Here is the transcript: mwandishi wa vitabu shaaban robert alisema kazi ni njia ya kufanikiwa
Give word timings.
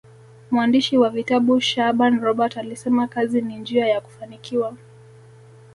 mwandishi 0.51 0.97
wa 0.97 1.09
vitabu 1.09 1.61
shaaban 1.61 2.19
robert 2.19 2.57
alisema 2.57 3.07
kazi 3.07 3.41
ni 3.41 3.57
njia 3.59 3.87
ya 3.87 4.01
kufanikiwa 4.01 4.77